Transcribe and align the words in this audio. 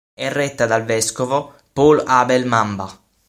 È 0.15 0.31
retta 0.31 0.65
dal 0.65 0.83
vescovo 0.83 1.53
Paul 1.71 2.01
Abel 2.03 2.47
Mamba. 2.47 2.91